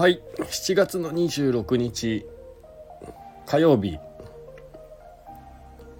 [0.00, 0.22] はい。
[0.38, 2.24] 7月の26日
[3.44, 3.98] 火曜日。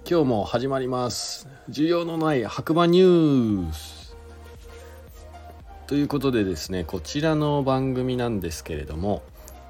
[0.09, 1.47] 今日も始まります。
[1.69, 4.17] 需要のない白馬ニュース。
[5.85, 9.21] ということでですねこちらの番組なんですけれども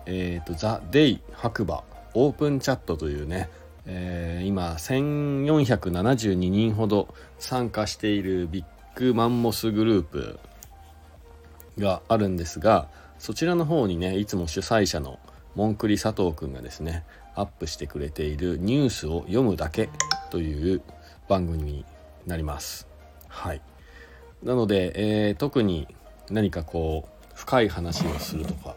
[0.06, 3.50] えっ、ー、とザ・デイ白馬オープンチャットというね
[3.86, 10.40] えー、今1472人ほど参加しているビッグマンモスグループ
[11.78, 12.88] があるんですが
[13.22, 15.20] そちらの方にねいつも主催者の
[15.54, 17.04] モンクリ佐藤くんがですね
[17.36, 19.90] アップしてくれているニュースを読むだけ
[20.32, 20.82] という
[21.30, 21.86] 番組に
[22.26, 22.88] なります
[23.28, 23.62] はい
[24.42, 25.88] なので、えー、特に
[26.32, 28.76] 何かこう深い話をするとか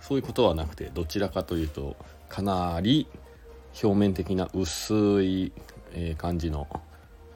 [0.00, 1.96] そういうことはなくてどちらかというと
[2.28, 3.08] かなり
[3.82, 5.50] 表面的な薄い、
[5.92, 6.68] えー、感じの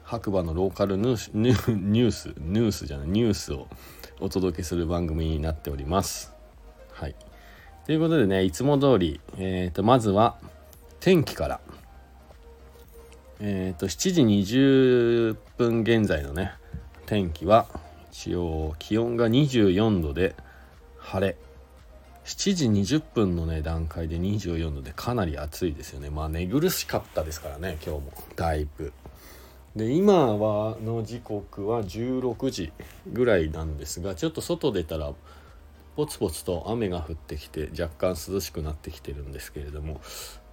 [0.05, 3.67] 白馬のローカルニュースニュースニュースじゃないニュースを
[4.21, 6.36] お届けする番組になっております。
[6.97, 7.15] はい。
[7.85, 10.35] ということでね、いつも通り、えー、と、まずは
[10.99, 11.59] 天気から。
[13.39, 16.53] えっ、ー、と、7時20分現在のね、
[17.05, 17.67] 天気は、
[18.11, 20.35] 一応気温が24度で
[20.97, 21.37] 晴れ。
[22.25, 26.09] 7時20分のね、段階で24度でかなり暑いですよね。
[26.09, 28.11] まあ寝苦しかったですからね、今日も。
[28.35, 28.91] だいぶ。
[29.75, 32.71] で今はの時刻は16時
[33.13, 35.13] ぐらいなんですがちょっと外出たら
[35.97, 39.99] ポツポツと雨が降ってきて若干涼しくなってきてるんですけれども、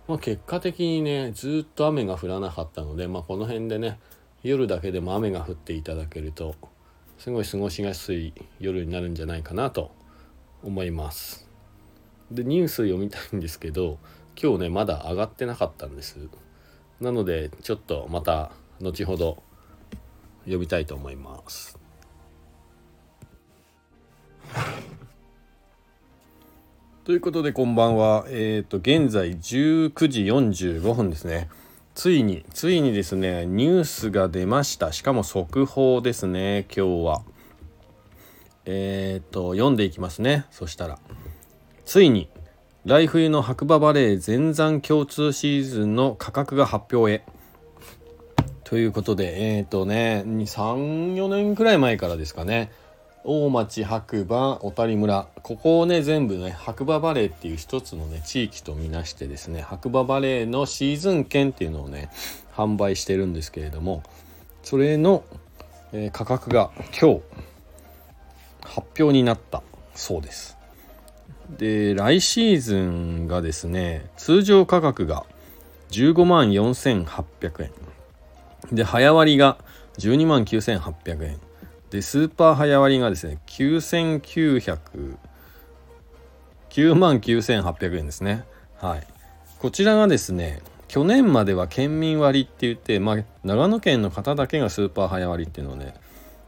[0.09, 3.99] まあ、結果的にねずっと雨が降らなかったので、まあ、この辺でね
[4.43, 6.55] 夜だけでも雨が降っていただけると
[7.19, 9.93] すごい過ごしやすい夜になるんじゃないかなと
[10.63, 11.47] 思います。
[12.31, 13.99] でニュース読みたいんですけど
[14.43, 16.17] 今日ねまだ上がってなかったんです。
[17.03, 19.43] なのでちょっとまた後ほど
[20.47, 21.79] 呼びたいと思います。
[27.05, 28.25] ということでこんばんは。
[28.29, 31.51] えっ、ー、と現在19時45分ですね。
[31.95, 34.91] ついについにですねニュースが出ました。
[34.91, 37.23] しかも速報ですね今日は。
[38.65, 40.47] えっ、ー、と読んでいきますね。
[40.51, 40.99] そしたら
[41.85, 42.31] ついに
[42.87, 47.23] 来冬の白馬バレー全山共通シーズンの価格が発表へ。
[48.65, 52.73] ということで、えっ、ー、とね、3、4年くらい前からですかね、
[53.25, 55.27] 大町白馬小谷村。
[55.43, 62.11] ここをね全部ね白馬バレーっていう一つのね地域とみなしてですね白馬バレーのシーズン券っていうのをね
[62.55, 64.03] 販売してるんですけれども
[64.63, 65.25] それの、
[65.93, 66.71] えー、価格が
[67.01, 67.23] 今日
[68.63, 69.63] 発表になった
[69.95, 70.57] そうです。
[71.59, 75.25] で来シーズンがですね通常価格が
[75.91, 77.71] 15万4800円。
[78.73, 79.59] で、早割が
[79.99, 81.39] 12万9800円。
[81.95, 85.17] で、スーパー早割がですね、9900、
[86.69, 88.43] 9万9800円ですね。
[88.79, 89.07] はい。
[89.61, 95.95] こちらがですね、去年までは県民割って言って、まあ、長野県の方だけがスーパー早割っていうのをね、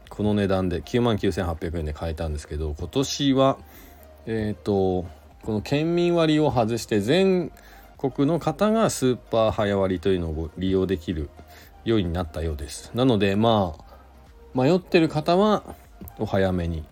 [0.09, 3.57] この値段で9万9800円で買えたんですけど、今年は、
[4.25, 5.05] えっ、ー、と、
[5.45, 7.53] この県民割を外して全
[7.97, 11.29] 国の方がスーパー早割というのを利用できる
[11.85, 13.86] ようになったようですなのでまあ
[14.57, 15.63] 迷ってる方は
[16.17, 16.83] お早めに。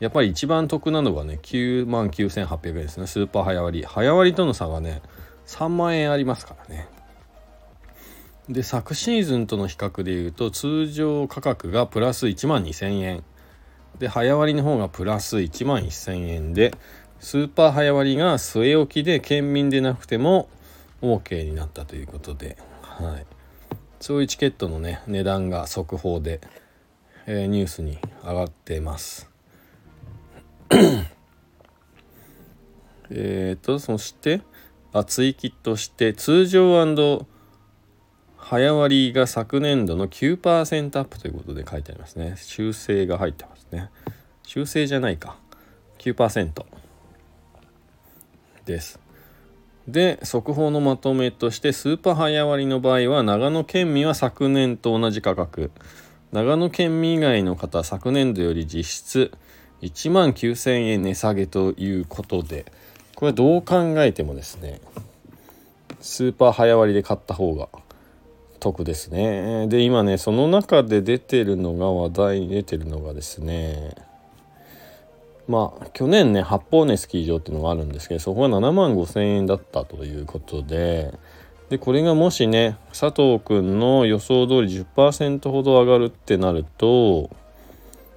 [0.00, 3.06] やっぱり一番得なのはね9万9800円ですね。
[3.06, 3.84] スーパー早割。
[3.84, 5.00] 早割との差がね
[5.46, 6.88] 3万円ありますからね。
[8.48, 13.24] で昨シーズンとの比較でいうと通常価格がプラス1万2000円。
[14.00, 16.72] で早割の方がプラス1万1000円で
[17.20, 20.48] スーパー早割が据え置きで県民でなくても
[21.00, 22.56] OK になったということで。
[22.82, 23.26] はい。
[24.00, 26.40] そういうチケットのね値段が速報で、
[27.30, 29.28] えー、ニュースに上がってます。
[33.10, 34.40] えっとそして
[34.94, 37.26] あ追記として通常
[38.38, 42.32] 早割が昨年度の9%アップということで書いてありますね。
[42.38, 43.90] 修正が入ってますね。
[44.42, 45.36] 修正じゃないか。
[45.98, 46.64] 9%
[48.64, 49.00] です。
[49.86, 55.70] で速報のまとめとしてスーパー早割の場合は長野県民は昨年と同じ価格。
[56.32, 59.32] 長野県民以外の方昨年度より実質
[59.80, 62.66] 1万9000円値下げということで
[63.14, 64.80] これどう考えてもですね
[66.00, 67.68] スーパー早割で買った方が
[68.60, 69.68] 得ですね。
[69.68, 73.94] で今ねその中で出てるのが話題に出てるのがですね
[75.46, 81.14] まあ去年ね八方根スキー場っていうのがあるんですけどそこが7万5,000円だったということで
[81.68, 87.30] でこれがもしね佐藤くんの予想通り10%ほど上がるってなると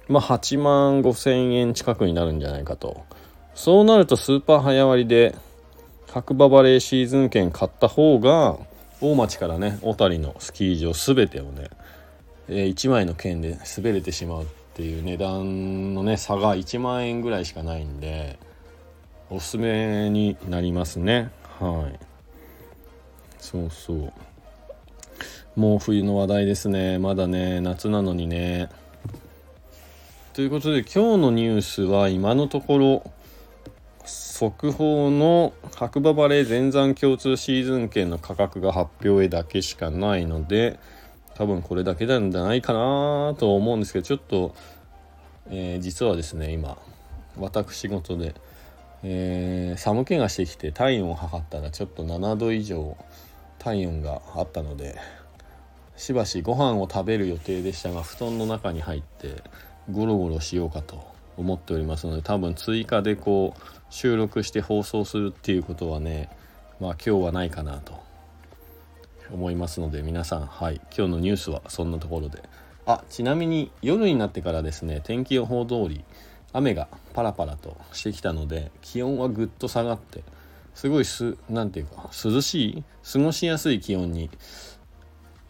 [0.08, 3.04] まあ8万5,000円近くになるんじゃないかと。
[3.54, 5.34] そうなるとスーパー早割で
[6.10, 8.58] 白馬バレーシーズン券買った方が
[9.00, 11.68] 大町からね小谷のスキー場全てをね、
[12.48, 18.38] えー、1枚の券で滑れてしまうっていう値段のね差が1万円ぐらいしかないんで
[19.28, 21.30] おすすめになりますね。
[21.58, 22.11] はい。
[23.42, 24.12] そうそう。
[25.56, 26.98] もう冬の話題ですね。
[26.98, 28.70] まだね夏なのにね。
[30.32, 33.12] ということで今日のニュースは今のところ
[34.06, 40.78] 速報の白馬バレー全山共通シーズン券の価格が発表へだけしかないので
[41.34, 44.54] 多分これだけなんじゃないかなと思うんですけどちょっと、
[45.50, 46.78] えー、実はですね今
[47.36, 48.34] 私事で、
[49.02, 52.96] えー、寒気がしてきて体温を測ったらちょっと7度以上
[53.62, 54.96] 体温があったので
[55.96, 59.42] しばしご飯を食べる予定でしたが布団の中に入って
[59.90, 61.06] ゴロゴロしようかと
[61.36, 63.60] 思っておりますので多分追加でこう
[63.90, 66.28] 収録して放送するっていうことはね
[66.80, 68.02] まあ今日はないかなと
[69.32, 72.42] 思いますので皆さんはい今日のニュースはそんなところで。
[72.84, 76.04] あちなみに夜になってからですね天気予報通り
[76.52, 80.24] 雨がパラパラとしてきたので気温はぐっと下がって
[80.74, 84.30] すごいす何て言うか涼しい過ごしやすい気温に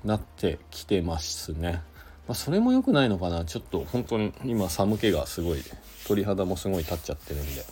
[0.04, 1.82] なってきてますね。
[2.26, 3.44] まあ、それも良くないのかな。
[3.44, 5.62] ちょっと本当に今寒気がすごい
[6.06, 7.64] 鳥肌もすごい立っちゃってるんで。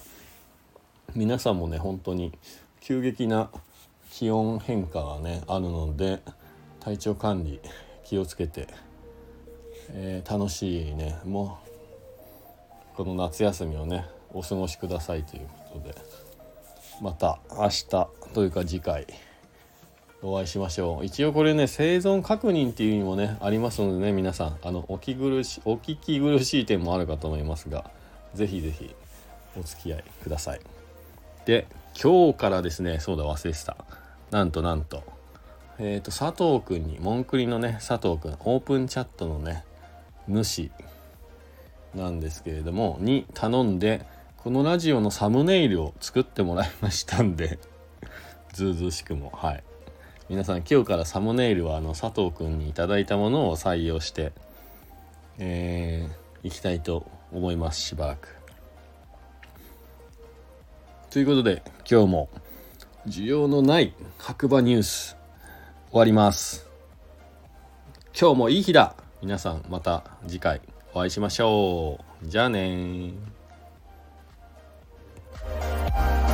[1.17, 2.33] 皆さんもね本当に
[2.81, 3.51] 急激な
[4.13, 6.21] 気温変化がねあるので
[6.79, 7.61] 体調管理
[8.05, 8.69] 気をつけて、
[9.91, 11.19] えー、楽しいね。
[11.25, 11.59] も
[12.95, 16.30] うこの夏休みをねお過ごしくださいということで。
[17.01, 17.89] また明日
[18.35, 19.07] というか次回
[20.23, 21.05] お会いしましょう。
[21.05, 24.59] 一応これね生存確認っていう意味もねありますのでね皆さん。
[24.63, 27.91] あのお聞苦しお聞き苦しい点もあるかと思いますが
[28.35, 28.95] 是非是非
[29.59, 30.61] お付き合いください。
[31.47, 31.67] で
[32.01, 33.77] 今日からですねそうだ忘れてた。
[34.31, 35.03] なんとなんと。
[35.79, 39.65] えっ、ー、と佐藤くんにモンクリのね佐藤くんオープンチャットのね
[40.29, 40.71] 主
[41.95, 44.05] なんですけれどもに頼んで
[44.43, 47.59] このラジオのサムネイルを作ってもらいましたんで
[48.55, 49.65] ずうずうしくもはい
[50.31, 54.33] 皆さん今日からサムネイルはあの佐藤くんにいただいたものを採用して
[55.39, 58.37] えー、いきたいと思いますしばらく。
[61.11, 62.29] ということで今日も
[63.07, 65.17] 需要のない白馬ニュース
[65.91, 66.69] 終わります。
[68.19, 70.61] 今日もいい日だ皆さんまた次回
[70.95, 72.29] お会いしましょう。
[72.29, 73.13] じゃあね
[75.93, 76.30] Bye.